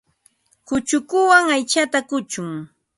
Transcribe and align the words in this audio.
Kuchukuwan 0.67 1.45
aychata 1.55 1.99
kuchuy. 2.09 2.53